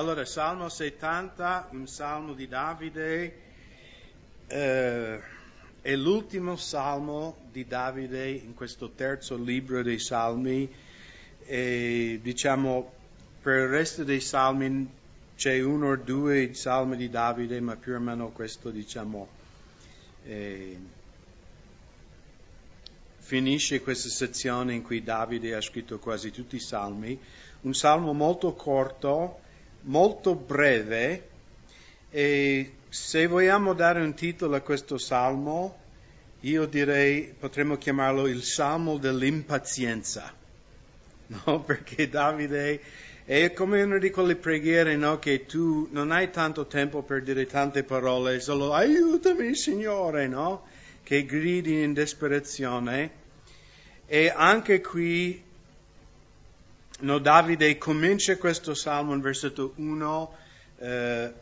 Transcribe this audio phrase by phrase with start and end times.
[0.00, 3.34] Allora, Salmo 70, un salmo di Davide,
[4.46, 5.20] eh,
[5.82, 10.74] è l'ultimo salmo di Davide in questo terzo libro dei salmi.
[11.44, 12.90] E diciamo
[13.42, 14.88] per il resto dei salmi
[15.36, 19.28] c'è uno o due salmi di Davide, ma più o meno questo diciamo
[20.24, 20.78] eh,
[23.18, 27.20] finisce questa sezione in cui Davide ha scritto quasi tutti i salmi,
[27.60, 29.48] un salmo molto corto
[29.82, 31.28] molto breve
[32.10, 35.78] e se vogliamo dare un titolo a questo salmo,
[36.40, 40.32] io direi potremmo chiamarlo il salmo dell'impazienza,
[41.44, 41.60] no?
[41.60, 42.80] Perché Davide
[43.24, 45.18] è come una di quelle preghiere, no?
[45.18, 50.64] Che tu non hai tanto tempo per dire tante parole, solo aiutami Signore, no?
[51.04, 53.18] Che gridi in disperazione.
[54.06, 55.40] E anche qui
[57.00, 60.34] No, Davide comincia questo salmo in versetto 1
[60.78, 61.32] eh,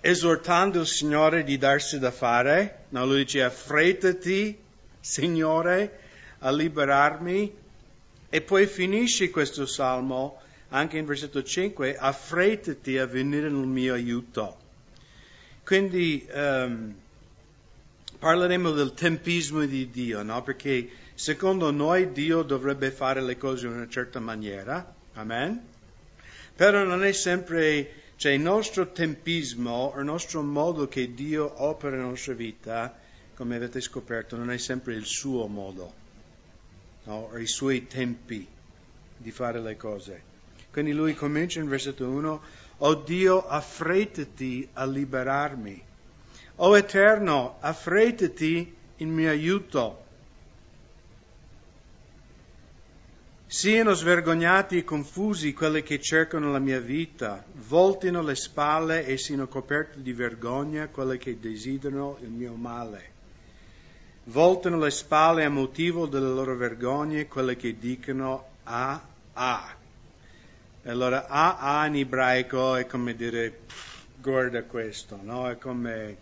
[0.00, 2.84] esortando il Signore di darsi da fare.
[2.90, 4.56] No, lui dice affrettati,
[5.00, 5.98] Signore,
[6.38, 7.52] a liberarmi.
[8.28, 14.58] E poi finisce questo salmo anche in versetto 5, affrettati a venire nel mio aiuto.
[15.64, 16.94] Quindi um,
[18.16, 20.40] parleremo del tempismo di Dio, no?
[20.44, 25.60] Perché secondo noi Dio dovrebbe fare le cose in una certa maniera, Amen?
[26.54, 32.08] Però non è sempre, cioè il nostro tempismo, il nostro modo che Dio opera nella
[32.08, 32.96] nostra vita,
[33.34, 35.92] come avete scoperto, non è sempre il suo modo,
[37.04, 37.30] no?
[37.38, 38.46] i suoi tempi
[39.16, 40.22] di fare le cose.
[40.70, 42.42] Quindi lui comincia in versetto 1,
[42.82, 45.82] O Dio, affrettati a liberarmi.
[46.56, 50.04] O Eterno, affrettati in mio aiuto.
[53.52, 59.48] Siano svergognati e confusi quelli che cercano la mia vita, voltino le spalle e siano
[59.48, 63.10] coperti di vergogna quelli che desiderano il mio male.
[64.26, 69.74] Voltano le spalle a motivo delle loro vergogne quelli che dicono a a.
[70.84, 73.62] Allora a a in ebraico è come dire
[74.22, 75.50] guarda questo, no?
[75.50, 76.16] È come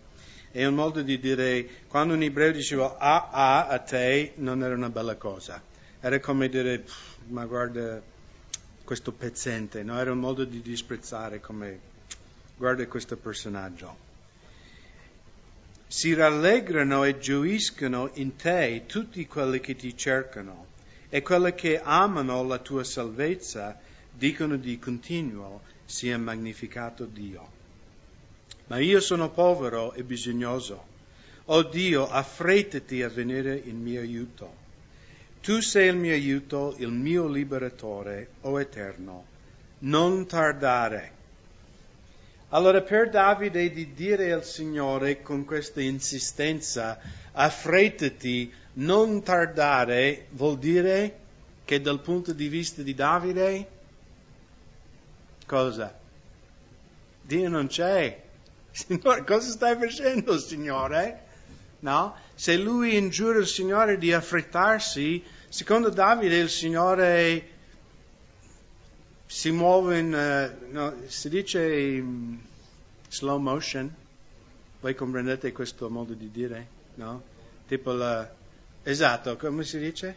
[0.49, 4.73] è un modo di dire quando un ebreo diceva a a a te non era
[4.73, 5.61] una bella cosa.
[6.01, 8.01] Era come dire pff, ma guarda
[8.83, 9.99] questo pezzente, no?
[9.99, 11.79] Era un modo di disprezzare come
[12.57, 14.07] guarda questo personaggio.
[15.87, 20.67] Si rallegrano e gioiscono in te tutti quelli che ti cercano
[21.09, 23.79] e quelli che amano la tua salvezza
[24.11, 27.57] dicono di continuo sia magnificato Dio.
[28.67, 30.85] Ma io sono povero e bisognoso.
[31.45, 34.58] O oh Dio, affrettati a venire in mio aiuto.
[35.41, 39.25] Tu sei il mio aiuto, il mio liberatore, o oh Eterno.
[39.79, 41.17] Non tardare.
[42.49, 46.99] Allora per Davide di dire al Signore con questa insistenza,
[47.31, 51.17] affrettati, non tardare, vuol dire
[51.63, 53.67] che dal punto di vista di Davide,
[55.45, 55.95] cosa?
[57.21, 58.23] Dio non c'è.
[58.71, 61.25] Signore, cosa stai facendo, Signore?
[61.79, 62.15] No?
[62.39, 67.49] Se lui ingiura il Signore di affrettarsi, secondo Davide il Signore
[69.25, 72.39] si muove in, uh, no, si dice in
[73.09, 73.93] slow motion.
[74.79, 76.67] Voi comprendete questo modo di dire?
[76.95, 77.21] No?
[77.67, 78.33] Tipo la,
[78.83, 80.15] esatto, come si dice?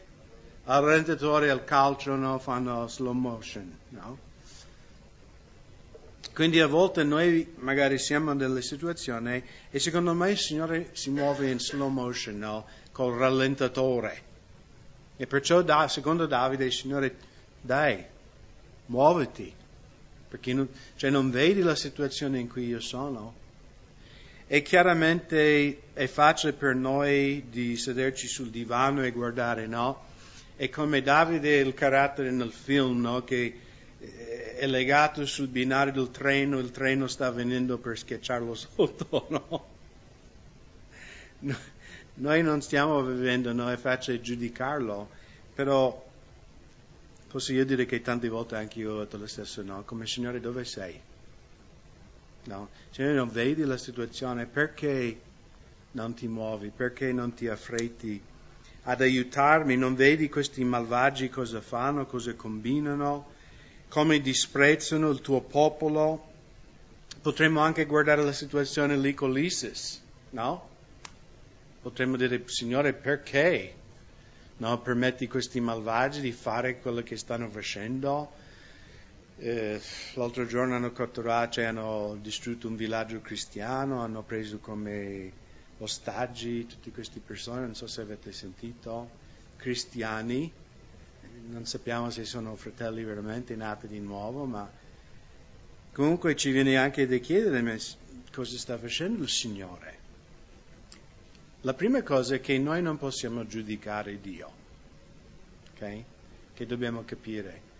[0.66, 4.18] Al rentatore al calcio no, fanno slow motion, no?
[6.34, 11.10] Quindi a volte noi magari siamo in delle situazioni e secondo me il Signore si
[11.10, 12.66] muove in slow motion, no?
[12.90, 14.30] Col rallentatore.
[15.16, 17.16] E perciò da, secondo Davide il Signore,
[17.60, 18.02] dai,
[18.86, 19.52] muoviti,
[20.26, 23.34] perché non, cioè non vedi la situazione in cui io sono.
[24.46, 30.04] E chiaramente è facile per noi di sederci sul divano e guardare, no?
[30.56, 33.22] È come Davide il carattere nel film, no?
[33.22, 33.54] Che
[34.02, 39.70] è legato sul binario del treno, il treno sta venendo per schiacciarlo sotto, no?
[42.14, 43.70] Noi non stiamo vivendo, no?
[43.70, 45.08] è facile giudicarlo,
[45.54, 46.10] però
[47.28, 49.82] posso io dire che tante volte anche io ho detto lo stesso, no?
[49.84, 51.00] Come Signore dove sei?
[52.44, 52.68] No?
[52.90, 55.20] Signore non vedi la situazione, perché
[55.92, 56.70] non ti muovi?
[56.70, 58.20] Perché non ti affretti
[58.84, 59.76] ad aiutarmi?
[59.76, 63.31] Non vedi questi malvagi cosa fanno, cosa combinano?
[63.92, 66.30] Come disprezzano il tuo popolo.
[67.20, 70.00] Potremmo anche guardare la situazione lì con l'ISIS,
[70.30, 70.68] no?
[71.82, 73.74] Potremmo dire, Signore, perché
[74.56, 78.40] no, permetti questi malvagi di fare quello che stanno facendo?
[79.42, 79.80] eh,
[80.14, 85.32] l'altro giorno hanno catturato, cioè hanno distrutto un villaggio cristiano, hanno preso come
[85.78, 89.10] ostaggi tutte queste persone, non so se avete sentito,
[89.56, 90.50] cristiani,
[91.48, 94.70] non sappiamo se sono fratelli veramente nati di nuovo, ma
[95.92, 97.78] comunque ci viene anche da chiedere
[98.32, 100.00] cosa sta facendo il Signore.
[101.62, 104.50] La prima cosa è che noi non possiamo giudicare Dio,
[105.74, 106.02] ok?
[106.54, 107.70] Che dobbiamo capire.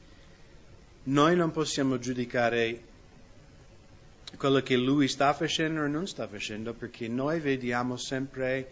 [1.05, 2.91] Noi non possiamo giudicare
[4.37, 8.71] quello che lui sta facendo o non sta facendo perché noi vediamo sempre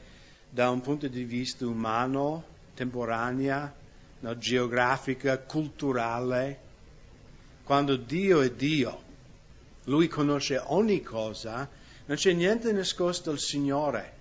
[0.49, 2.45] da un punto di vista umano,
[2.75, 3.75] temporanea,
[4.21, 6.69] no, geografica, culturale.
[7.65, 9.03] Quando Dio è Dio,
[9.85, 11.69] lui conosce ogni cosa,
[12.07, 14.19] non c'è niente nascosto al Signore.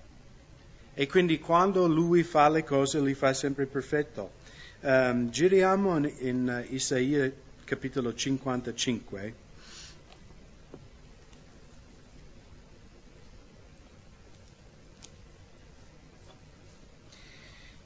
[0.94, 4.38] E quindi quando lui fa le cose, li fa sempre perfetto.
[4.82, 7.32] Um, giriamo in, in Isaia
[7.64, 9.48] capitolo 55.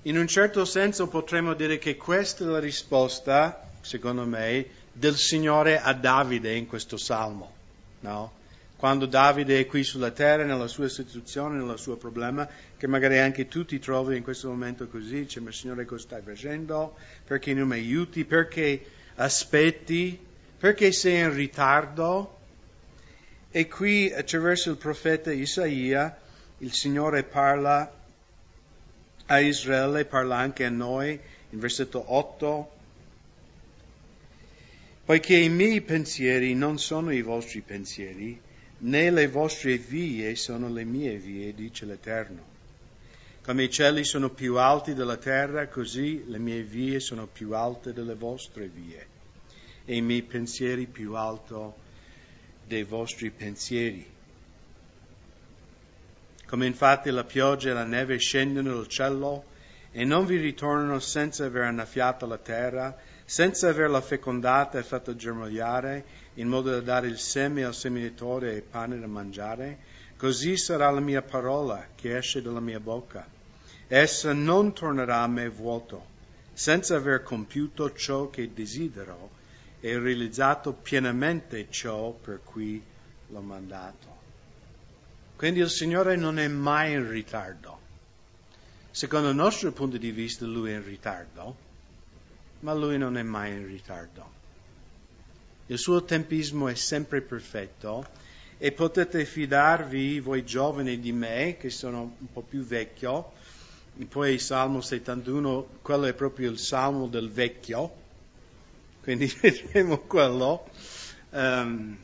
[0.05, 5.79] In un certo senso potremmo dire che questa è la risposta, secondo me, del Signore
[5.79, 7.51] a Davide in questo salmo.
[8.01, 8.33] No?
[8.75, 12.45] Quando Davide è qui sulla terra, nella sua situazione, nel suo problema,
[12.75, 16.21] che magari anche tu ti trovi in questo momento così, dice, ma Signore cosa stai
[16.21, 16.95] facendo?
[17.25, 18.25] Perché non mi aiuti?
[18.25, 18.85] Perché
[19.15, 20.19] aspetti,
[20.57, 22.39] perché sei in ritardo.
[23.51, 26.17] E qui attraverso il profeta Isaia
[26.57, 28.01] il Signore parla
[29.27, 32.71] a Israele, parla anche a noi in versetto 8.
[35.05, 38.39] Poiché i miei pensieri non sono i vostri pensieri,
[38.79, 42.51] né le vostre vie sono le mie vie, dice l'Eterno.
[43.43, 47.91] Come i cieli sono più alti della terra, così le mie vie sono più alte
[47.91, 49.05] delle vostre vie
[49.85, 51.55] e i miei pensieri più alti
[52.65, 54.12] dei vostri pensieri.
[56.53, 59.45] Come infatti la pioggia e la neve scendono dal cielo
[59.89, 62.95] e non vi ritornano senza aver annaffiato la terra,
[63.25, 66.05] senza averla fecondata e fatta germogliare,
[66.35, 69.79] in modo da dare il seme al seminatore e pane da mangiare,
[70.15, 73.27] così sarà la mia parola che esce dalla mia bocca
[73.88, 76.05] essa non tornerà a me vuoto,
[76.53, 79.31] senza aver compiuto ciò che desidero
[79.79, 82.79] e realizzato pienamente ciò per cui
[83.29, 84.22] l'ho mandato.
[85.43, 87.77] Quindi il Signore non è mai in ritardo.
[88.91, 91.55] Secondo il nostro punto di vista Lui è in ritardo,
[92.61, 94.31] ma Lui non è mai in ritardo.
[95.65, 98.07] Il suo tempismo è sempre perfetto
[98.57, 103.33] e potete fidarvi, voi giovani di me, che sono un po' più vecchio,
[104.07, 107.93] poi Salmo 71, quello è proprio il Salmo del vecchio,
[109.01, 110.69] quindi vedremo quello.
[111.31, 111.97] Um,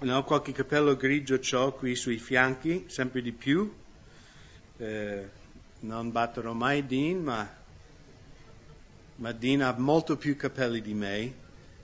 [0.00, 3.72] no, qualche capello grigio ho qui sui fianchi, sempre di più.
[4.78, 5.28] Eh,
[5.80, 7.54] non batterò mai Dean, ma,
[9.16, 11.34] ma Dean ha molto più capelli di me.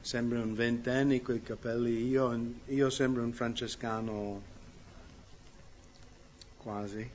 [0.00, 2.06] Sembra un ventenne quei capelli.
[2.06, 4.42] Io, io sembro un francescano
[6.56, 7.10] quasi.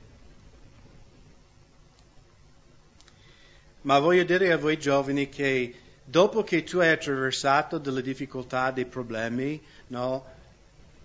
[3.82, 8.86] Ma voglio dire a voi giovani che dopo che tu hai attraversato delle difficoltà, dei
[8.86, 10.24] problemi, no,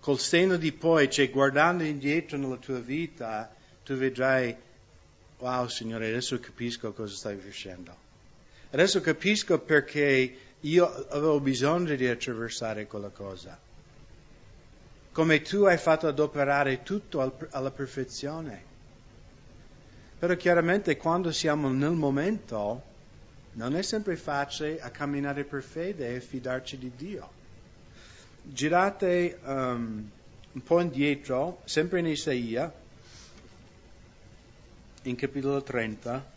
[0.08, 4.56] col senno di poi, cioè guardando indietro nella tua vita, tu vedrai,
[5.40, 7.94] wow Signore, adesso capisco cosa stai facendo.
[8.72, 13.60] Adesso capisco perché io avevo bisogno di attraversare quella cosa.
[15.12, 18.64] Come tu hai fatto adoperare tutto alla perfezione.
[20.18, 22.82] Però chiaramente quando siamo nel momento
[23.56, 27.37] non è sempre facile a camminare per fede e fidarci di Dio.
[28.50, 30.10] Girate um,
[30.54, 32.74] un po' indietro, sempre in Isaia,
[35.04, 36.36] in capitolo 30.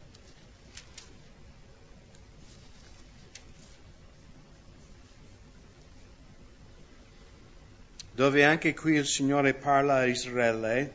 [8.12, 10.93] dove anche qui il Signore parla a Israele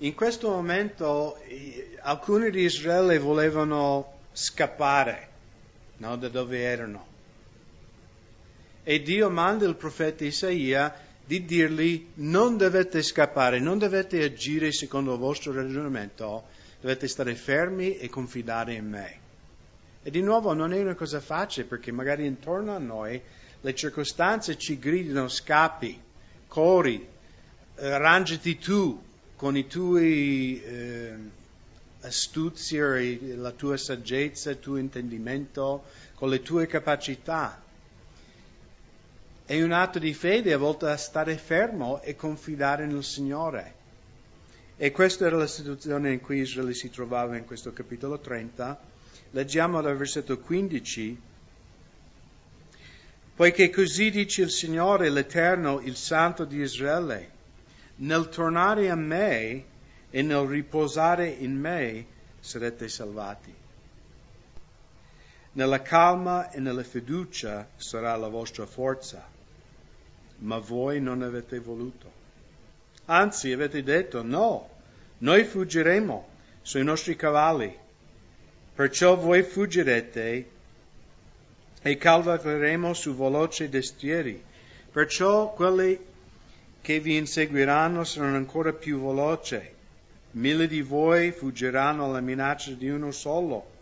[0.00, 1.36] In questo momento
[2.02, 5.27] alcuni di Israele volevano scappare
[5.98, 7.06] no, da dove erano.
[8.82, 15.12] E Dio manda il profeta Isaia di dirgli non dovete scappare, non dovete agire secondo
[15.12, 16.44] il vostro ragionamento,
[16.80, 19.18] dovete stare fermi e confidare in me.
[20.02, 23.20] E di nuovo non è una cosa facile perché magari intorno a noi
[23.60, 26.00] le circostanze ci gridano scappi,
[26.46, 27.06] corri,
[27.76, 29.04] arrangiati tu,
[29.36, 31.14] con i tuoi eh,
[32.08, 32.98] astuzia,
[33.36, 35.84] la tua saggezza, il tuo intendimento,
[36.14, 37.62] con le tue capacità.
[39.44, 43.74] È un atto di fede a volte a stare fermo e confidare nel Signore.
[44.76, 48.78] E questa era la situazione in cui Israele si trovava in questo capitolo 30.
[49.30, 51.20] Leggiamo dal versetto 15.
[53.34, 57.30] Poiché così dice il Signore, l'Eterno, il Santo di Israele,
[57.96, 59.64] nel tornare a me
[60.10, 62.06] e nel riposare in me
[62.40, 63.54] sarete salvati.
[65.52, 69.26] Nella calma e nella fiducia sarà la vostra forza,
[70.38, 72.10] ma voi non avete voluto.
[73.06, 74.68] Anzi, avete detto no,
[75.18, 76.28] noi fuggiremo
[76.62, 77.76] sui nostri cavalli.
[78.74, 80.50] Perciò voi fuggirete
[81.82, 84.40] e cavalcheremo su veloci destrieri.
[84.92, 85.98] Perciò quelli
[86.80, 89.76] che vi inseguiranno saranno ancora più veloci.
[90.38, 93.76] Mille di voi fuggiranno alla minaccia di uno solo.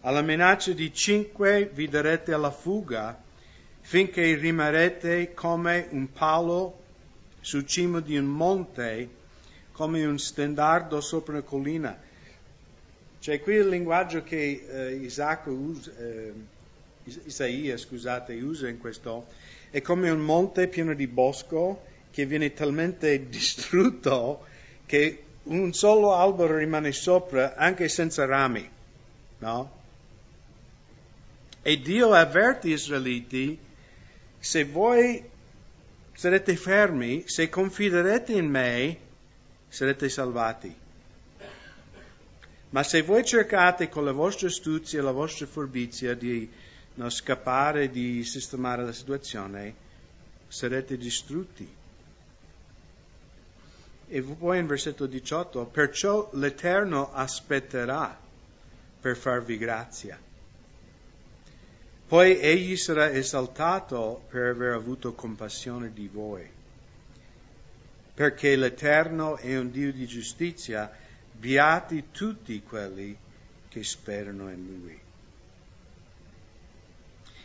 [0.00, 3.22] Alla minaccia di cinque vi darete alla fuga
[3.82, 6.80] finché rimarrete come un palo
[7.40, 9.08] sul cimo di un monte,
[9.70, 11.96] come un stendardo sopra una collina.
[13.20, 16.32] Cioè qui il linguaggio che eh, Isacco usa, eh,
[17.04, 19.26] Isaia scusate, usa in questo
[19.70, 24.44] è come un monte pieno di bosco che viene talmente distrutto
[24.84, 28.68] che un solo albero rimane sopra anche senza rami,
[29.38, 29.74] no?
[31.62, 33.58] E Dio avverte gli israeliti,
[34.38, 35.22] se voi
[36.12, 38.98] sarete fermi, se confiderete in me,
[39.68, 40.74] sarete salvati.
[42.70, 46.48] Ma se voi cercate con la vostra astuzia e la vostra furbizia di
[46.94, 49.74] no, scappare, di sistemare la situazione,
[50.48, 51.68] sarete distrutti.
[54.08, 58.18] E poi in versetto 18, perciò l'Eterno aspetterà
[59.00, 60.18] per farvi grazia.
[62.06, 66.48] Poi egli sarà esaltato per aver avuto compassione di voi.
[68.14, 70.90] Perché l'Eterno è un Dio di giustizia,
[71.32, 73.16] beati tutti quelli
[73.68, 75.00] che sperano in Lui.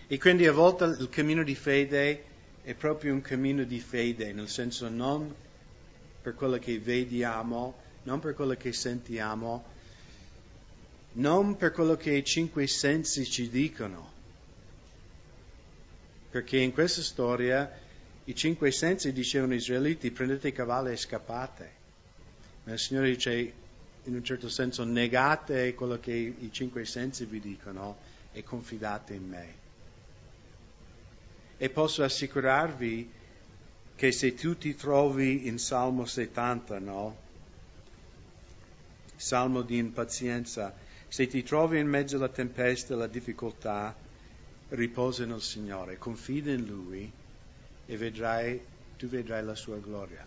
[0.08, 2.24] E quindi a volte il cammino di fede
[2.63, 5.34] è proprio un cammino di fede, nel senso non
[6.22, 9.66] per quello che vediamo, non per quello che sentiamo,
[11.13, 14.20] non per quello che i cinque sensi ci dicono.
[16.30, 17.70] Perché in questa storia
[18.25, 21.80] i cinque sensi dicevano agli israeliti prendete i cavalli e scappate.
[22.63, 23.54] Ma il Signore dice
[24.04, 27.98] in un certo senso negate quello che i cinque sensi vi dicono
[28.32, 29.54] e confidate in me.
[31.58, 33.12] E posso assicurarvi
[34.01, 37.15] che se tu ti trovi in Salmo 70, no?
[39.15, 40.74] Salmo di impazienza,
[41.08, 43.96] se ti trovi in mezzo alla tempesta, alla difficoltà,
[44.70, 47.12] riposa nel Signore, confida in Lui
[47.86, 48.60] e vedrai,
[48.98, 50.25] tu vedrai la sua gloria.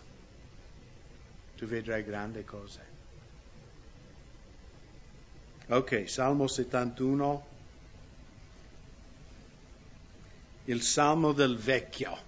[1.57, 2.79] Tu vedrai grandi cose.
[5.67, 7.45] Ok, Salmo 71,
[10.63, 12.24] il Salmo del vecchio.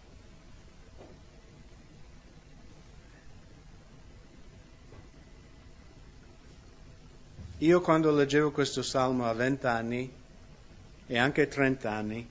[7.61, 10.13] Io quando leggevo questo salmo a 20 anni
[11.07, 12.29] e anche 30 anni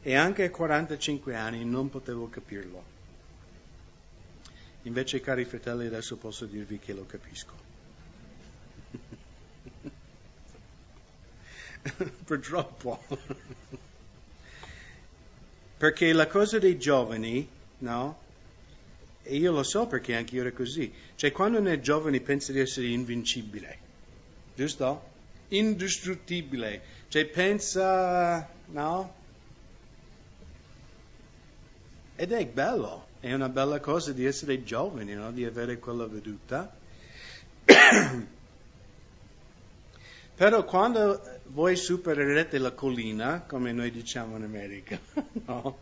[0.00, 2.82] e anche 45 anni non potevo capirlo.
[4.84, 7.52] Invece, cari fratelli, adesso posso dirvi che lo capisco.
[12.24, 13.04] Purtroppo.
[15.76, 17.46] perché la cosa dei giovani,
[17.78, 18.18] no?
[19.22, 20.90] E io lo so perché anche io ero così.
[21.14, 23.84] Cioè, quando uno è giovane pensa di essere invincibile
[24.56, 25.14] giusto?
[25.48, 29.14] Indistruttibile, cioè pensa, no?
[32.16, 35.30] Ed è bello, è una bella cosa di essere giovani, no?
[35.30, 36.74] di avere quella veduta.
[40.34, 44.98] Però quando voi supererete la collina, come noi diciamo in America,
[45.46, 45.76] no?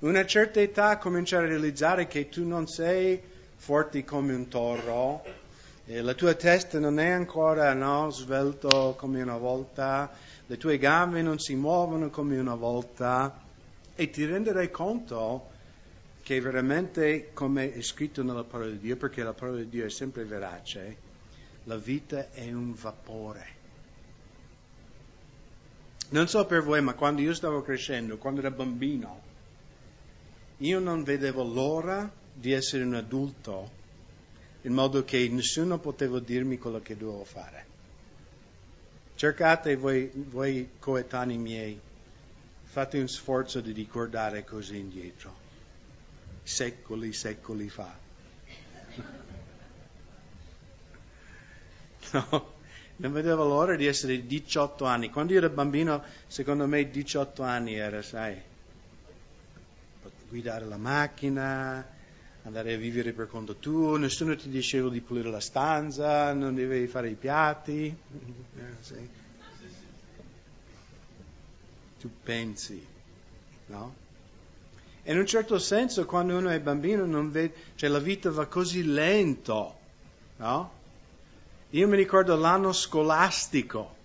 [0.00, 3.18] una certa età cominciare a realizzare che tu non sei
[3.56, 5.22] forte come un toro,
[5.90, 10.08] e la tua testa non è ancora no, svelto come una volta,
[10.46, 13.42] le tue gambe non si muovono come una volta.
[13.96, 15.48] E ti renderai conto
[16.22, 19.90] che veramente, come è scritto nella parola di Dio, perché la parola di Dio è
[19.90, 20.96] sempre verace,
[21.64, 23.46] la vita è un vapore.
[26.10, 29.20] Non so per voi, ma quando io stavo crescendo, quando ero bambino,
[30.58, 33.78] io non vedevo l'ora di essere un adulto
[34.62, 37.66] in modo che nessuno poteva dirmi quello che dovevo fare.
[39.14, 41.78] Cercate voi, voi coetanei miei,
[42.62, 45.34] fate un sforzo di ricordare cose indietro,
[46.42, 47.98] secoli, secoli fa.
[52.12, 52.54] No,
[52.96, 55.10] non vedevo l'ora di essere 18 anni.
[55.10, 58.36] Quando io ero bambino, secondo me 18 anni era, sai,
[60.28, 61.86] guidare la macchina,
[62.44, 66.86] andare a vivere per conto tuo, nessuno ti diceva di pulire la stanza, non dovevi
[66.86, 67.86] fare i piatti.
[67.86, 69.08] Eh, sì.
[72.00, 72.86] Tu pensi,
[73.66, 73.94] no?
[75.02, 78.46] E in un certo senso quando uno è bambino non vede, cioè la vita va
[78.46, 79.78] così lento,
[80.36, 80.78] no?
[81.70, 83.96] Io mi ricordo l'anno scolastico,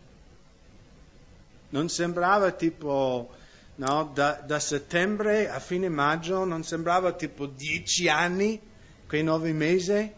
[1.70, 3.34] non sembrava tipo,
[3.76, 8.60] no, da, da, settembre a fine maggio, non sembrava tipo dieci anni,
[9.08, 10.12] quei nove mesi,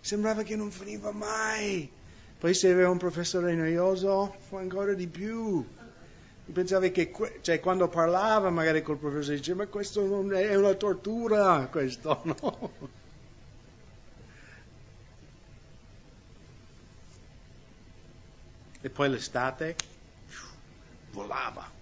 [0.00, 1.90] sembrava che non finiva mai.
[2.38, 5.64] Poi se aveva un professore noioso, fu ancora di più.
[6.50, 7.12] Pensavi che,
[7.42, 12.70] cioè, quando parlava magari col professore diceva, ma questo non è una tortura, questo no.
[18.80, 19.76] E poi l'estate
[21.10, 21.77] volava.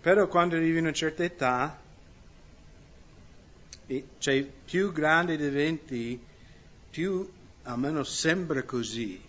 [0.00, 1.80] Però quando arrivi a una certa età,
[4.18, 6.24] cioè più grande diventi,
[6.90, 7.30] più
[7.62, 9.20] almeno sembra così,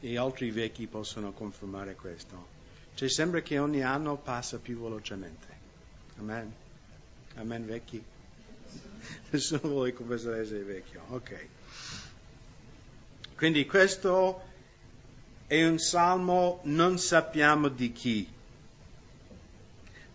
[0.00, 2.54] e altri vecchi possono confermare questo.
[2.94, 5.46] Cioè sembra che ogni anno passa più velocemente.
[6.18, 6.54] Amen.
[7.34, 8.02] Amen vecchi.
[9.30, 11.02] Nessuno vuole confessare essere vecchio.
[11.08, 11.46] Ok.
[13.36, 14.42] Quindi questo
[15.46, 18.34] è un salmo, non sappiamo di chi.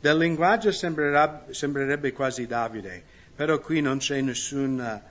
[0.01, 3.03] Del linguaggio sembrerebbe quasi Davide,
[3.36, 5.01] però qui non c'è nessun,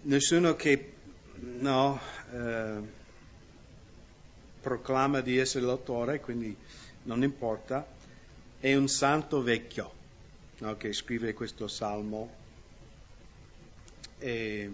[0.00, 0.92] nessuno che
[1.34, 2.00] no,
[2.32, 2.78] eh,
[4.62, 6.56] proclama di essere l'autore, quindi
[7.02, 7.86] non importa.
[8.58, 9.92] È un santo vecchio
[10.60, 12.34] no, che scrive questo salmo.
[14.20, 14.70] E,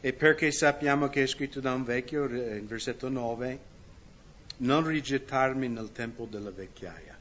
[0.00, 3.58] E perché sappiamo che è scritto da un vecchio, in versetto 9,
[4.58, 7.16] non rigettarmi nel tempo della vecchiaia.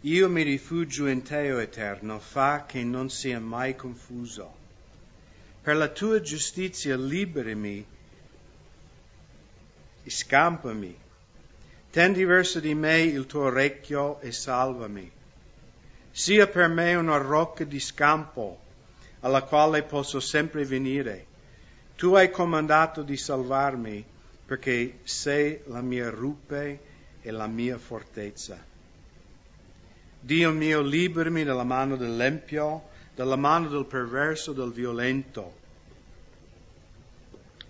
[0.00, 4.60] Io mi rifugio in te, o Eterno, fa che non sia mai confuso.
[5.62, 7.86] Per la tua giustizia liberami
[10.02, 10.98] e scampami.
[11.90, 15.20] Tendi verso di me il tuo orecchio e salvami
[16.12, 18.60] sia per me una rocca di scampo
[19.20, 21.26] alla quale posso sempre venire.
[22.02, 24.04] Tu hai comandato di salvarmi
[24.44, 26.80] perché sei la mia rupe
[27.22, 28.58] e la mia fortezza.
[30.18, 35.54] Dio mio, liberami dalla mano dell'empio, dalla mano del perverso, del violento,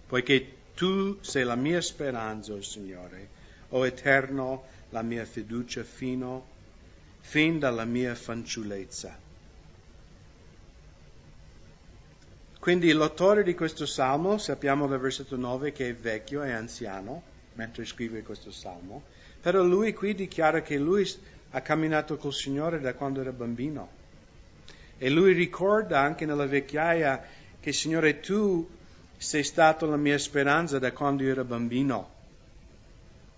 [0.07, 3.29] poiché tu sei la mia speranza, oh Signore,
[3.69, 6.47] o Eterno, la mia fiducia fino
[7.21, 9.15] fin dalla mia fanciullezza.
[12.63, 17.21] Quindi l'autore di questo salmo, sappiamo dal versetto 9 che è vecchio, è anziano,
[17.55, 19.03] mentre scrive questo salmo,
[19.41, 21.05] però lui qui dichiara che lui
[21.51, 23.91] ha camminato col Signore da quando era bambino.
[24.97, 27.25] E lui ricorda anche nella vecchiaia
[27.59, 28.71] che Signore tu
[29.17, 32.11] sei stato la mia speranza da quando io ero bambino.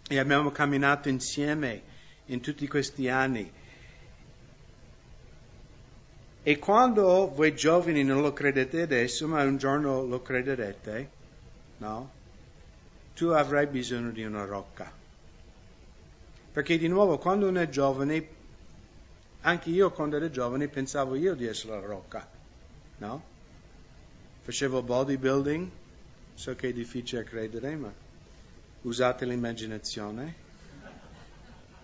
[0.07, 1.81] E abbiamo camminato insieme
[2.27, 3.51] in tutti questi anni.
[6.47, 11.11] E quando voi giovani non lo credete adesso, ma un giorno lo crederete,
[11.79, 12.11] no?
[13.15, 14.93] Tu avrai bisogno di una rocca.
[16.53, 18.29] Perché di nuovo, quando uno è giovane,
[19.41, 22.29] anche io quando ero giovane pensavo io di essere la rocca,
[22.99, 23.25] no?
[24.43, 25.71] Facevo bodybuilding,
[26.35, 27.91] so che è difficile credere, ma
[28.83, 30.35] usate l'immaginazione.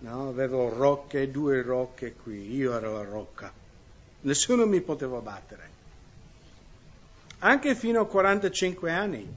[0.01, 0.27] No?
[0.27, 3.60] Avevo rocche, due rocche qui, io ero la rocca
[4.21, 5.69] nessuno mi poteva battere.
[7.39, 9.27] Anche fino a 45 anni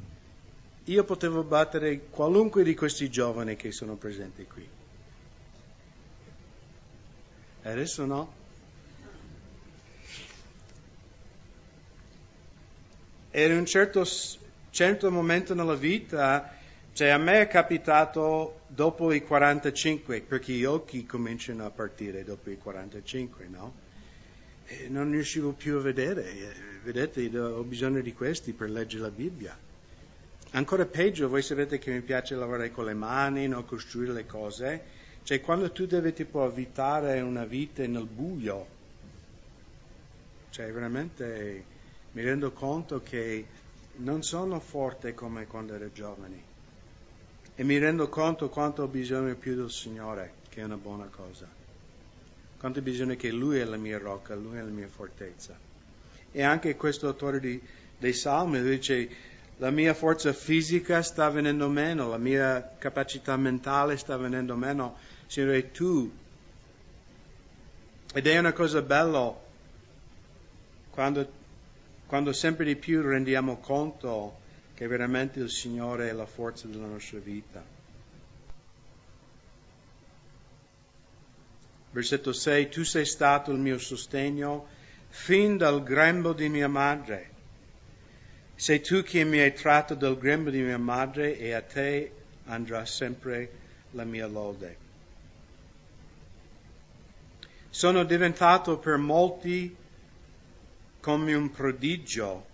[0.84, 4.68] io potevo battere qualunque di questi giovani che sono presenti qui.
[7.62, 8.42] E adesso no.
[13.30, 14.06] E in un certo,
[14.70, 16.54] certo momento nella vita,
[16.92, 22.50] cioè a me è capitato dopo i 45, perché gli occhi cominciano a partire dopo
[22.50, 23.83] i 45, no?
[24.66, 26.54] E non riuscivo più a vedere.
[26.82, 29.58] Vedete, ho bisogno di questi per leggere la Bibbia.
[30.50, 33.64] Ancora peggio, voi sapete che mi piace lavorare con le mani, no?
[33.64, 34.82] costruire le cose.
[35.22, 38.66] Cioè, quando tu devi tipo abitare una vita nel buio,
[40.50, 41.64] cioè veramente
[42.12, 43.46] mi rendo conto che
[43.96, 46.52] non sono forte come quando ero giovane
[47.56, 51.63] e mi rendo conto quanto ho bisogno più del Signore, che è una buona cosa.
[52.64, 55.54] Quanto ho bisogno che Lui è la mia rocca, Lui è la mia fortezza.
[56.32, 57.60] E anche questo autore di,
[57.98, 59.06] dei Salmi dice,
[59.58, 64.96] la mia forza fisica sta venendo meno, la mia capacità mentale sta venendo meno.
[65.26, 66.10] Signore, tu.
[68.14, 69.38] Ed è una cosa bella
[70.88, 71.28] quando,
[72.06, 74.38] quando sempre di più rendiamo conto
[74.72, 77.73] che veramente il Signore è la forza della nostra vita.
[81.94, 84.66] Versetto 6, tu sei stato il mio sostegno
[85.10, 87.30] fin dal grembo di mia madre.
[88.56, 92.10] Sei tu che mi hai tratto dal grembo di mia madre e a te
[92.46, 93.48] andrà sempre
[93.92, 94.76] la mia lode.
[97.70, 99.72] Sono diventato per molti
[100.98, 102.46] come un prodigio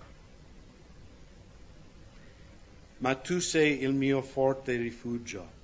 [2.98, 5.59] ma tu sei il mio forte rifugio.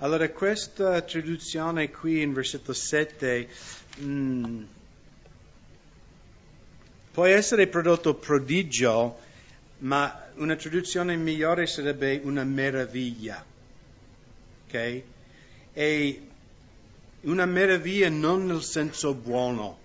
[0.00, 3.48] Allora questa traduzione qui in versetto 7
[4.02, 4.62] mm,
[7.12, 9.18] può essere prodotto prodigio,
[9.78, 13.42] ma una traduzione migliore sarebbe una meraviglia.
[14.66, 15.02] Ok?
[15.72, 16.26] E
[17.22, 19.78] una meraviglia non nel senso buono.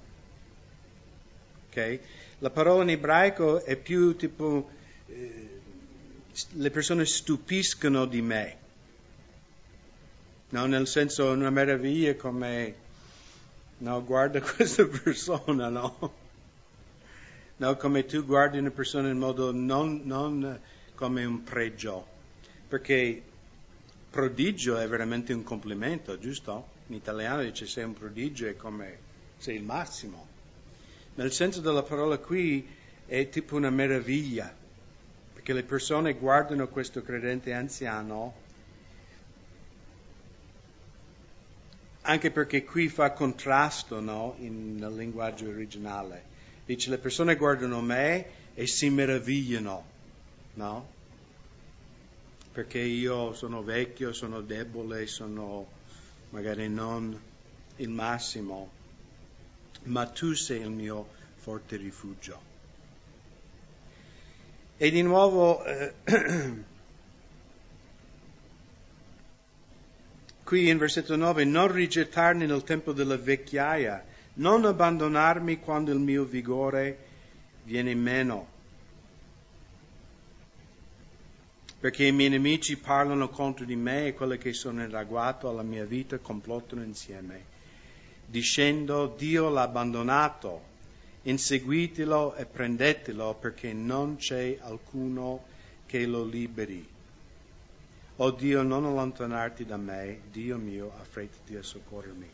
[1.69, 1.99] Ok?
[2.39, 4.69] La parola in ebraico è più tipo
[5.07, 5.59] eh,
[6.49, 8.60] le persone stupiscono di me.
[10.51, 12.75] No, nel senso una meraviglia come,
[13.77, 16.13] no, guarda questa persona, no?
[17.55, 20.59] No, come tu guardi una persona in modo non, non
[20.95, 22.05] come un pregio,
[22.67, 23.21] perché
[24.09, 26.67] prodigio è veramente un complimento, giusto?
[26.87, 28.97] In italiano dice sei un prodigio è come
[29.37, 30.27] sei il massimo.
[31.15, 32.67] Nel senso della parola qui
[33.05, 34.53] è tipo una meraviglia
[35.33, 38.49] perché le persone guardano questo credente anziano
[42.01, 44.35] anche perché qui fa contrasto no?
[44.39, 46.29] In, nel linguaggio originale.
[46.65, 49.85] Dice le persone guardano me e si meravigliano,
[50.55, 50.89] no?
[52.51, 55.67] Perché io sono vecchio, sono debole, sono
[56.31, 57.19] magari non
[57.77, 58.69] il massimo,
[59.83, 62.49] ma tu sei il mio forte rifugio.
[64.77, 65.93] E di nuovo eh,
[70.51, 76.25] qui in versetto 9, non rigettarmi nel tempo della vecchiaia, non abbandonarmi quando il mio
[76.25, 76.97] vigore
[77.63, 78.47] viene meno.
[81.79, 85.63] Perché i miei nemici parlano contro di me e quelli che sono in ragguato alla
[85.63, 87.45] mia vita complottano insieme,
[88.25, 90.63] dicendo Dio l'ha abbandonato
[91.21, 95.45] inseguitelo e prendetelo perché non c'è alcuno
[95.85, 96.99] che lo liberi.
[98.23, 102.29] O Dio, non allontanarti da me, Dio mio, affrettati a soccorrermi.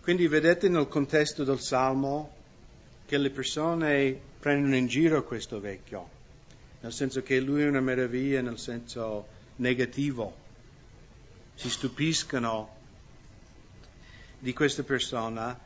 [0.00, 2.32] Quindi vedete nel contesto del Salmo
[3.04, 6.08] che le persone prendono in giro questo vecchio,
[6.80, 10.34] nel senso che lui è una meraviglia nel senso negativo.
[11.54, 12.74] Si stupiscono
[14.38, 15.58] di questa persona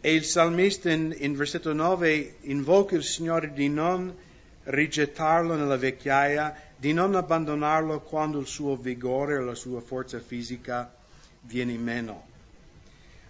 [0.00, 4.14] e il salmista in, in versetto 9 invoca il Signore di non
[4.62, 10.94] rigettarlo nella vecchiaia, di non abbandonarlo quando il suo vigore o la sua forza fisica
[11.42, 12.26] viene meno.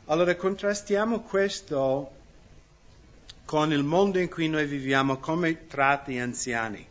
[0.06, 2.12] Allora contrastiamo questo
[3.44, 6.86] con il mondo in cui noi viviamo, come tratti anziani.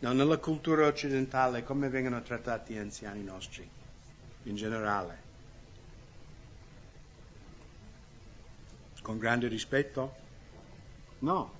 [0.00, 3.68] No, nella cultura occidentale come vengono trattati gli anziani nostri,
[4.44, 5.26] in generale.
[9.08, 10.14] con grande rispetto?
[11.20, 11.57] No.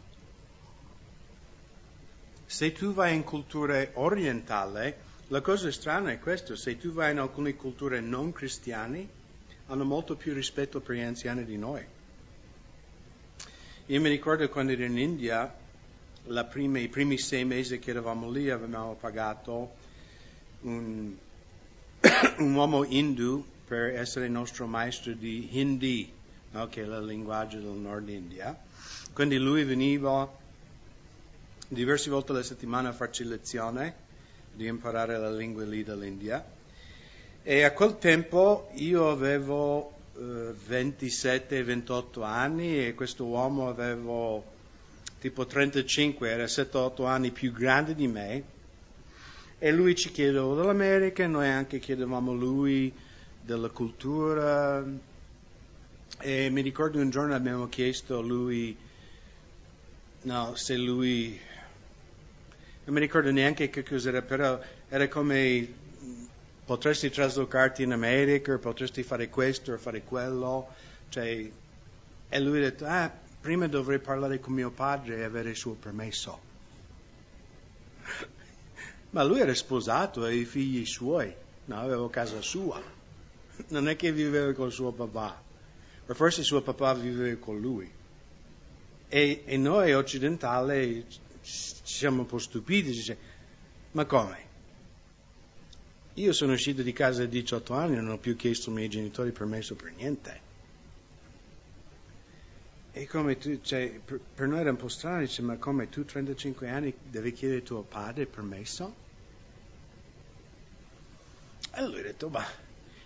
[2.51, 4.95] Se tu vai in culture orientali,
[5.29, 9.07] la cosa strana è questa, se tu vai in alcune culture non cristiane,
[9.67, 11.85] hanno molto più rispetto per gli anziani di noi.
[13.85, 15.55] Io mi ricordo quando ero in India,
[16.49, 19.75] prima, i primi sei mesi che eravamo lì, avevamo pagato
[20.63, 21.15] un,
[22.39, 26.11] un uomo hindu per essere il nostro maestro di Hindi
[26.53, 26.67] no?
[26.69, 28.59] che è il linguaggio del Nord India.
[29.13, 30.47] Quindi lui veniva
[31.69, 34.07] diverse volte alla settimana a farci lezione
[34.53, 36.45] di imparare la lingua lì dell'India.
[37.43, 44.43] E a quel tempo io avevo eh, 27-28 anni e questo uomo aveva
[45.21, 48.57] tipo 35, era 7-8 anni più grande di me.
[49.59, 52.93] E lui ci chiedeva dell'America noi anche chiedevamo lui
[53.41, 54.85] della cultura.
[56.21, 58.77] E mi ricordo un giorno abbiamo chiesto a lui,
[60.23, 61.41] no, se lui,
[62.89, 65.69] non mi ricordo neanche che cos'era, però era come
[66.65, 70.69] potresti traslocarti in America, potresti fare questo o fare quello.
[71.11, 71.51] Cioè,
[72.31, 75.75] e lui ha detto, ah, prima dovrei parlare con mio padre e avere il suo
[75.75, 76.41] permesso.
[79.11, 81.31] Ma lui era sposato e i figli suoi,
[81.67, 82.81] no, aveva casa sua.
[83.67, 85.43] Non è che viveva con suo papà,
[86.07, 87.93] o forse suo papà viveva con lui.
[89.09, 91.05] E, e noi occidentali
[91.49, 93.19] ci siamo un po' stupiti, dice,
[93.93, 94.47] ma come?
[96.15, 98.89] Io sono uscito di casa a 18 anni e non ho più chiesto ai miei
[98.89, 100.47] genitori permesso per niente.
[102.93, 106.05] E come tu, cioè, per, per, noi era un po' strano, dice, ma come tu
[106.05, 109.07] 35 anni devi chiedere tuo padre permesso?
[111.73, 112.45] E lui ha detto, ma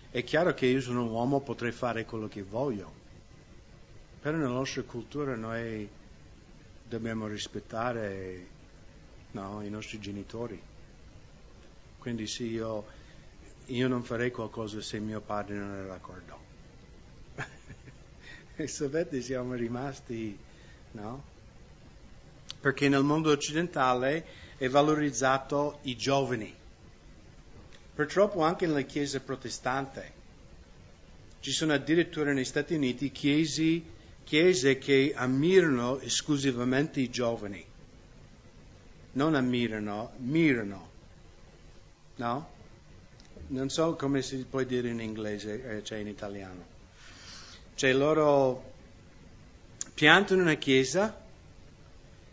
[0.09, 2.91] è chiaro che io sono un uomo, potrei fare quello che voglio,
[4.19, 5.87] però nella nostra cultura noi
[6.83, 8.47] dobbiamo rispettare
[9.31, 10.61] no, i nostri genitori.
[11.97, 12.85] Quindi sì, io,
[13.67, 16.41] io non farei qualcosa se mio padre non era d'accordo.
[18.55, 20.37] E sapete, siamo rimasti,
[20.91, 21.23] no?
[22.59, 24.25] Perché nel mondo occidentale
[24.57, 26.55] è valorizzato i giovani.
[27.95, 30.11] Purtroppo anche nella Chiesa protestante.
[31.39, 33.81] Ci sono addirittura negli Stati Uniti chiese,
[34.23, 37.63] chiese che ammirano esclusivamente i giovani.
[39.13, 40.89] Non ammirano, mirano.
[42.15, 42.51] No?
[43.47, 46.65] Non so come si può dire in inglese, eh, cioè in italiano.
[47.75, 48.71] Cioè loro
[49.93, 51.21] piantano una chiesa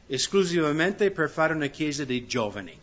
[0.07, 2.77] esclusivamente per fare una chiesa dei giovani,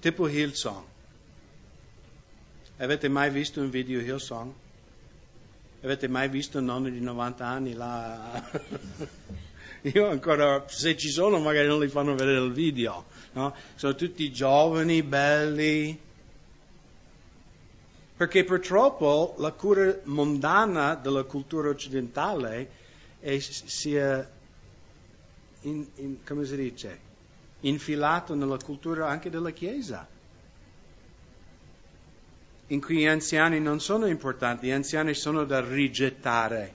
[0.00, 0.84] tipo Hillsong.
[2.78, 4.52] Avete mai visto un video Hillsong?
[5.82, 8.50] Avete mai visto un nonno di 90 anni là?
[9.82, 13.54] Io ancora, se ci sono magari non li fanno vedere il video, no?
[13.76, 15.98] Sono tutti giovani, belli,
[18.14, 22.70] perché purtroppo la cura mondana della cultura occidentale
[23.18, 24.30] è, sia,
[25.62, 27.00] in, in, come si dice,
[27.60, 30.06] infilato nella cultura anche della Chiesa,
[32.70, 36.74] in cui gli anziani non sono importanti, gli anziani sono da rigettare.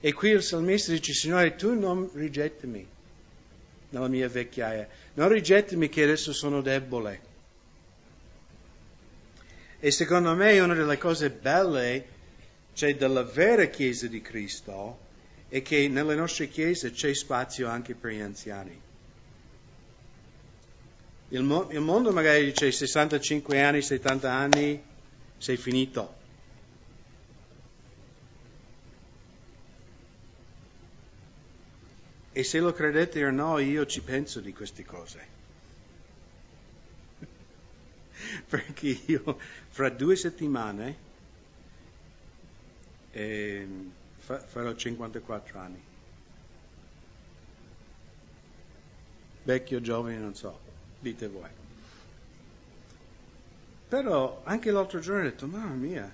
[0.00, 2.86] E qui il salmista dice, Signore, tu non rigettami
[3.90, 7.32] nella mia vecchiaia, non rigettami che adesso sono debole
[9.84, 12.06] e secondo me una delle cose belle
[12.72, 14.98] cioè, della vera Chiesa di Cristo
[15.46, 18.80] è che nelle nostre chiese c'è spazio anche per gli anziani.
[21.28, 24.82] Il, mo- il mondo magari dice 65 anni, 70 anni,
[25.38, 26.22] sei finito.
[32.32, 35.32] E se lo credete o no, io ci penso di queste cose.
[38.48, 40.96] perché io fra due settimane
[43.12, 43.68] eh,
[44.18, 45.82] farò 54 anni.
[49.44, 50.58] Vecchio, giovane, non so,
[50.98, 51.63] dite voi.
[53.94, 56.12] Però anche l'altro giorno ho detto, mamma mia,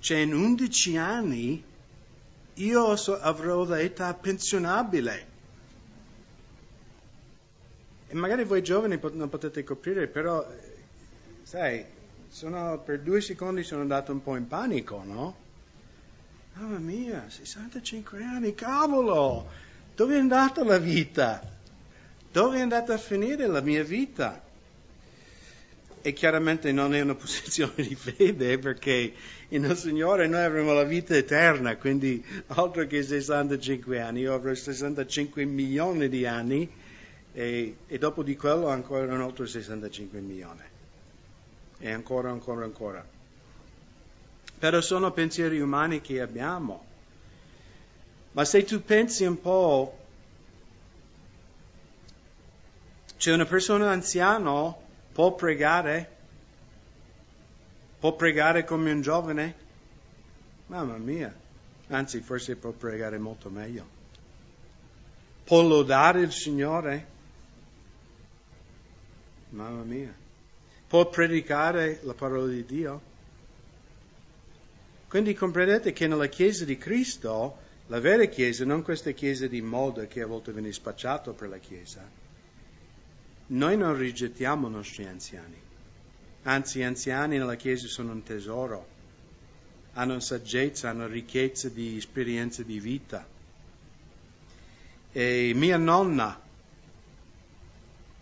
[0.00, 1.64] cioè in 11 anni
[2.54, 5.26] io so, avrò l'età pensionabile.
[8.08, 10.44] E magari voi giovani non potete coprire, però,
[11.44, 11.84] sai,
[12.28, 15.36] sono, per due secondi sono andato un po' in panico, no?
[16.54, 19.48] Mamma mia, 65 anni, cavolo!
[19.94, 21.40] Dove è andata la vita?
[22.32, 24.50] Dove è andata a finire la mia vita?
[26.02, 29.14] E chiaramente non è una posizione di fede perché
[29.48, 35.44] in Signore noi avremo la vita eterna, quindi altro che 65 anni, io avrò 65
[35.44, 36.68] milioni di anni
[37.32, 40.60] e, e dopo di quello ancora un altro 65 milioni.
[41.78, 43.04] E ancora, ancora, ancora.
[44.58, 46.84] Però sono pensieri umani che abbiamo.
[48.32, 49.98] Ma se tu pensi un po',
[53.16, 54.74] c'è una persona anziana,
[55.12, 56.10] può pregare?
[57.98, 59.54] Può pregare come un giovane?
[60.66, 61.32] Mamma mia,
[61.88, 64.00] anzi forse può pregare molto meglio.
[65.44, 67.06] Può lodare il Signore?
[69.50, 70.12] Mamma mia.
[70.88, 73.00] Può predicare la parola di Dio?
[75.08, 80.06] Quindi comprendete che nella Chiesa di Cristo, la vera Chiesa, non questa Chiesa di moda
[80.06, 82.02] che a volte viene spacciato per la Chiesa,
[83.46, 85.60] noi non rigettiamo i nostri anziani.
[86.44, 88.86] anzi gli anziani nella Chiesa sono un tesoro,
[89.94, 93.26] hanno saggezza, hanno ricchezza di esperienze di vita.
[95.12, 96.40] E mia nonna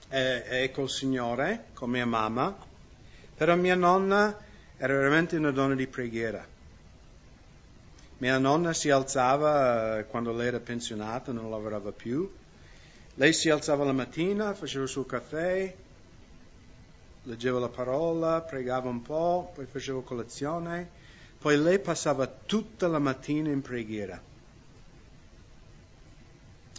[0.09, 2.57] è, è col Signore, con mia mamma,
[3.37, 4.37] però mia nonna
[4.77, 6.47] era veramente una donna di preghiera.
[8.19, 12.31] Mia nonna si alzava eh, quando lei era pensionata, non lavorava più.
[13.21, 15.75] Lei si alzava la mattina, faceva il suo caffè,
[17.25, 20.89] leggeva la parola, pregava un po', poi faceva colazione,
[21.37, 24.19] poi lei passava tutta la mattina in preghiera.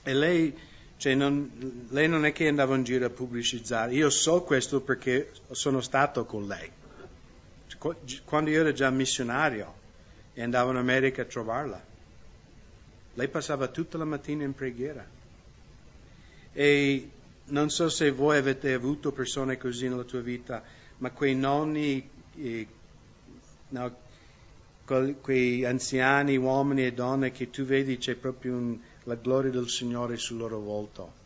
[0.01, 0.57] E lei,
[0.97, 5.31] cioè non, lei non è che andava in giro a pubblicizzare, io so questo perché
[5.51, 6.71] sono stato con lei
[8.25, 9.73] quando io ero già missionario
[10.33, 11.83] e andavo in America a trovarla.
[13.13, 15.19] Lei passava tutta la mattina in preghiera.
[16.53, 17.09] E
[17.45, 20.63] non so se voi avete avuto persone così nella tua vita,
[20.97, 22.67] ma quei nonni, eh,
[23.69, 23.95] no,
[25.21, 30.17] quei anziani, uomini e donne che tu vedi c'è proprio un, la gloria del Signore
[30.17, 31.19] sul loro volto.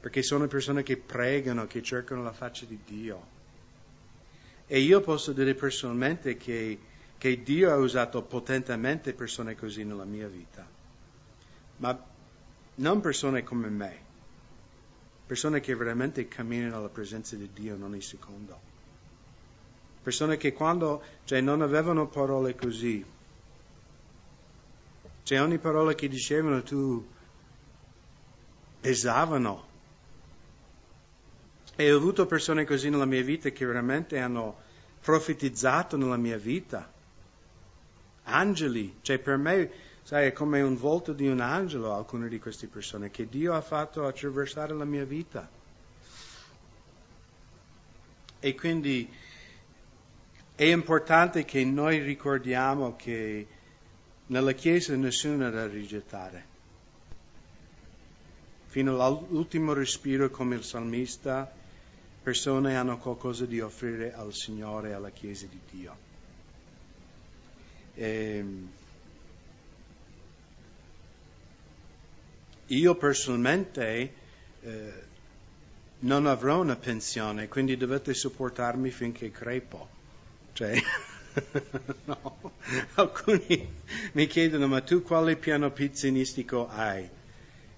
[0.00, 3.32] Perché sono persone che pregano, che cercano la faccia di Dio.
[4.66, 6.78] E io posso dire personalmente che,
[7.16, 10.66] che Dio ha usato potentemente persone così nella mia vita,
[11.78, 12.02] ma
[12.76, 14.03] non persone come me,
[15.26, 18.72] persone che veramente camminano alla presenza di Dio in ogni secondo.
[20.02, 23.04] Persone che quando, cioè non avevano parole così,
[25.22, 27.06] cioè ogni parola che dicevano tu
[28.80, 29.72] pesavano
[31.76, 34.56] e ho avuto persone così nella mia vita che veramente hanno
[35.00, 36.92] profetizzato nella mia vita.
[38.24, 39.70] Angeli, cioè per me,
[40.04, 43.62] sai, è come un volto di un angelo alcune di queste persone che Dio ha
[43.62, 45.48] fatto attraversare la mia vita.
[48.38, 49.10] E quindi
[50.54, 53.46] è importante che noi ricordiamo che
[54.26, 56.52] nella Chiesa nessuno è da rigettare.
[58.66, 61.50] Fino all'ultimo respiro come il salmista
[62.22, 65.96] persone hanno qualcosa di offrire al Signore alla Chiesa di Dio.
[67.94, 68.44] E
[72.66, 74.12] io personalmente
[74.62, 74.92] eh,
[76.00, 79.88] non avrò una pensione, quindi dovete sopportarmi finché crepo.
[80.52, 80.74] Cioè,
[82.04, 82.52] no.
[82.94, 83.68] Alcuni
[84.12, 87.08] mi chiedono, ma tu quale piano pizzinistico hai?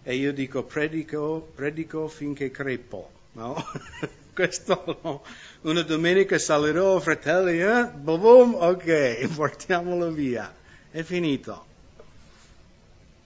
[0.03, 3.57] E io dico, predico, predico finché crepo, no?
[4.33, 5.25] questo no.
[5.63, 7.87] Una domenica salirò, fratelli, eh?
[7.87, 10.55] Boom, ok, portiamolo via.
[10.91, 11.75] È finito.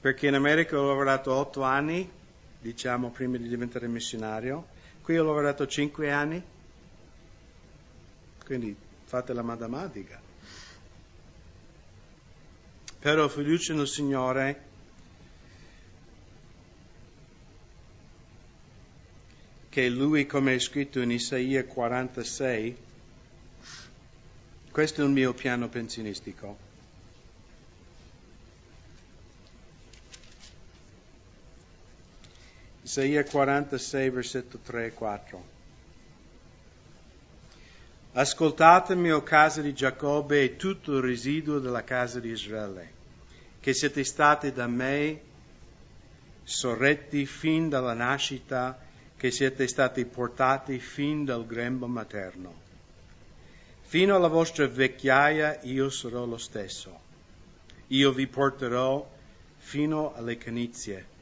[0.00, 2.10] Perché in America ho lavorato otto anni,
[2.58, 4.68] diciamo, prima di diventare missionario.
[5.02, 6.42] Qui ho lavorato cinque anni.
[8.44, 10.20] Quindi fate la matematica.
[12.98, 14.68] Però fiducia nel Signore
[19.68, 22.76] che lui, come è scritto in Isaia 46,
[24.70, 26.69] questo è il mio piano pensionistico.
[32.90, 35.44] Isaia 46, versetto 3 e 4.
[38.14, 42.90] Ascoltatemi, o casa di Giacobbe, e tutto il residuo della casa di Israele,
[43.60, 45.20] che siete stati da me
[46.42, 48.76] sorretti fin dalla nascita
[49.16, 52.52] che siete stati portati fin dal grembo materno.
[53.82, 56.98] Fino alla vostra vecchiaia io sarò lo stesso.
[57.86, 59.08] Io vi porterò
[59.58, 61.18] fino alle canizie.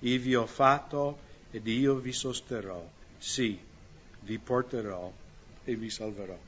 [0.00, 1.18] Io vi ho fatto
[1.50, 2.82] ed io vi sosterrò.
[3.18, 3.58] Sì,
[4.20, 5.12] vi porterò
[5.64, 6.38] e vi salverò.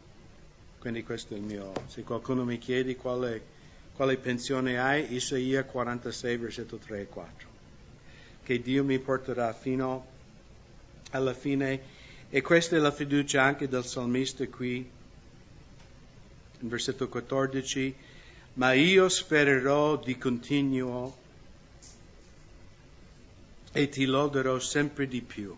[0.78, 1.72] Quindi questo è il mio.
[1.86, 3.42] Se qualcuno mi chiede quale,
[3.94, 7.48] quale pensione hai, Isaia 46, versetto 3 e 4.
[8.42, 10.06] Che Dio mi porterà fino
[11.10, 11.80] alla fine,
[12.30, 14.76] e questa è la fiducia anche del salmista qui,
[16.60, 17.94] in versetto 14,
[18.54, 21.20] ma io spererò di continuo
[23.72, 25.56] e ti loderò sempre di più.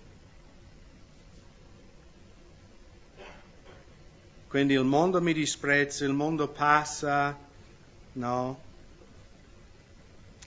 [4.47, 7.37] Quindi il mondo mi disprezza, il mondo passa,
[8.13, 8.61] no?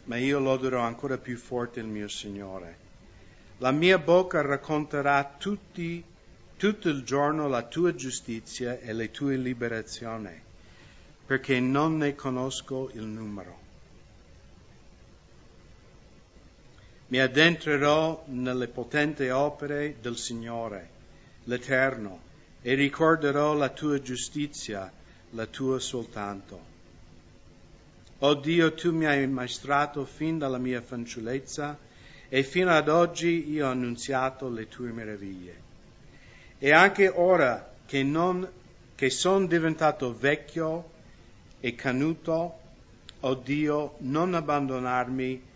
[0.05, 2.85] Ma io loderò ancora più forte il mio Signore.
[3.57, 6.01] La mia bocca racconterà tutti,
[6.55, 10.41] tutto il giorno la tua giustizia e le tue liberazioni,
[11.25, 13.66] perché non ne conosco il numero.
[17.09, 20.89] Mi addentrerò nelle potenti opere del Signore,
[21.45, 22.19] l'Eterno,
[22.61, 24.91] e ricorderò la tua giustizia,
[25.29, 26.75] la tua soltanto.
[28.19, 31.77] O Dio, tu mi hai maestrato fin dalla mia fanciullezza
[32.27, 35.61] e fino ad oggi io ho annunziato le tue meraviglie.
[36.59, 38.05] E anche ora che,
[38.95, 40.89] che sono diventato vecchio
[41.61, 42.59] e canuto,
[43.21, 45.46] o Dio, non abbandonarmi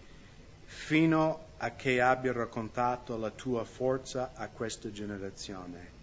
[0.74, 6.00] fino a che abbia raccontato la tua forza a questa generazione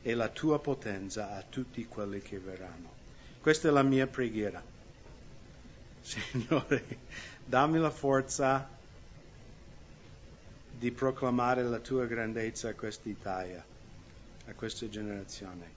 [0.00, 2.94] e la tua potenza a tutti quelli che verranno.
[3.38, 4.62] Questa è la mia preghiera.
[6.00, 6.84] Signore,
[7.44, 8.66] dammi la forza
[10.70, 13.64] di proclamare la tua grandezza a questa Italia,
[14.46, 15.70] a questa generazione.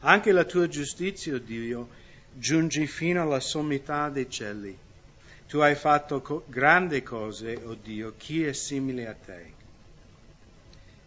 [0.00, 1.88] Anche la tua giustizia, Dio,
[2.32, 4.90] giungi fino alla sommità dei cieli.
[5.52, 9.52] Tu hai fatto co- grandi cose, oh Dio, chi è simile a te?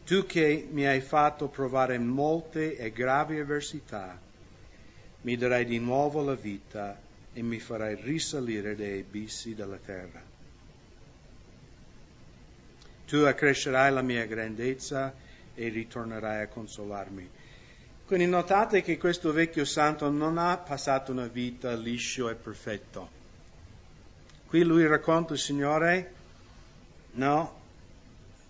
[0.05, 4.15] Tu che mi hai fatto provare molte e gravi avversità,
[5.21, 6.95] mi darai di nuovo la vita
[7.33, 10.21] e mi farai risalire dai abissi della terra.
[13.07, 15.11] Tu accrescerai la mia grandezza
[15.55, 17.27] e ritornerai a consolarmi.
[18.05, 23.14] Quindi notate che questo vecchio santo non ha passato una vita liscio e perfetto.
[24.55, 26.13] Qui lui racconta, Signore,
[27.15, 27.59] no,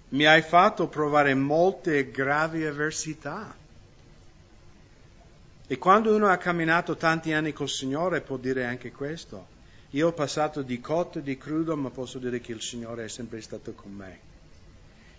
[0.09, 3.55] mi hai fatto provare molte gravi avversità.
[5.65, 9.47] E quando uno ha camminato tanti anni col Signore può dire anche questo.
[9.89, 13.09] Io ho passato di cotto e di crudo, ma posso dire che il Signore è
[13.09, 14.19] sempre stato con me.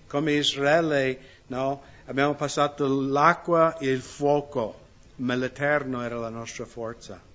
[0.06, 1.18] Come Israele,
[1.48, 1.82] no?
[2.04, 4.82] Abbiamo passato l'acqua e il fuoco,
[5.16, 7.25] ma l'Eterno era la nostra forza.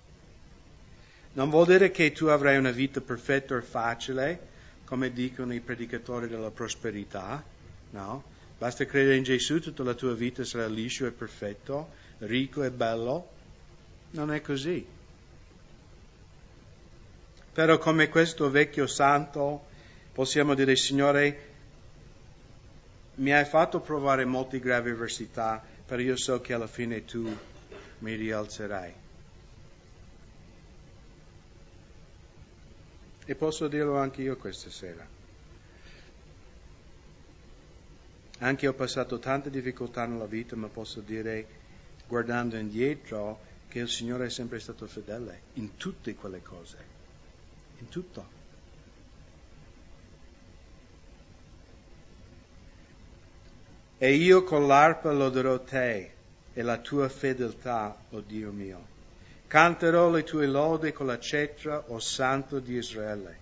[1.34, 4.48] Non vuol dire che tu avrai una vita perfetta e facile,
[4.84, 7.42] come dicono i predicatori della prosperità,
[7.92, 8.24] no?
[8.58, 13.30] Basta credere in Gesù, tutta la tua vita sarà liscio e perfetto, ricco e bello.
[14.12, 14.86] Non è così.
[17.54, 19.66] Però come questo vecchio santo
[20.12, 21.50] possiamo dire, Signore,
[23.16, 27.34] mi hai fatto provare molte gravi avversità, però io so che alla fine tu
[28.00, 29.01] mi rialzerai.
[33.32, 35.08] E posso dirlo anche io questa sera.
[38.40, 41.48] Anche ho passato tante difficoltà nella vita, ma posso dire,
[42.10, 46.78] guardando indietro, che il Signore è sempre stato fedele in tutte quelle cose.
[47.80, 48.28] In tutto.
[53.98, 56.12] E io con l'arpa loderò te
[56.52, 59.00] e la tua fedeltà, o oh Dio mio.
[59.52, 63.38] Canterò le tue lodi con la cetra, o Santo di Israele.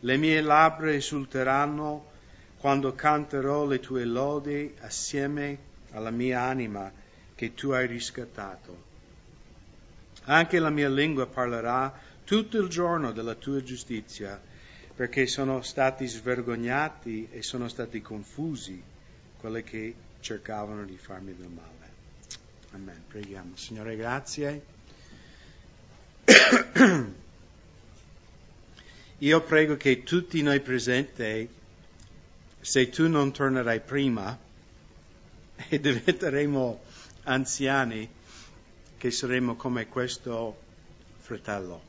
[0.00, 2.10] Le mie labbra esulteranno
[2.56, 5.56] quando canterò le tue lodi assieme
[5.92, 6.90] alla mia anima
[7.36, 8.82] che tu hai riscattato.
[10.24, 14.42] Anche la mia lingua parlerà tutto il giorno della tua giustizia,
[14.92, 18.82] perché sono stati svergognati e sono stati confusi
[19.38, 21.90] quelli che cercavano di farmi del male.
[22.72, 23.04] Amen.
[23.06, 23.54] Preghiamo.
[23.54, 24.80] Signore, grazie.
[29.18, 31.48] Io prego che tutti noi presenti,
[32.60, 34.38] se tu non tornerai prima
[35.68, 36.82] e diventeremo
[37.24, 38.08] anziani,
[38.98, 40.60] che saremo come questo
[41.18, 41.82] fratello,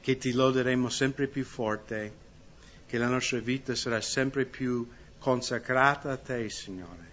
[0.00, 2.24] che ti loderemo sempre più forte,
[2.86, 7.05] che la nostra vita sarà sempre più consacrata a te, Signore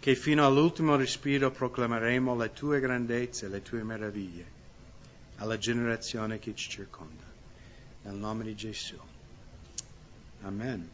[0.00, 4.58] che fino all'ultimo respiro proclameremo le tue grandezze, le tue meraviglie
[5.36, 7.24] alla generazione che ci circonda.
[8.02, 8.96] Nel nome di Gesù.
[10.42, 10.90] Amen.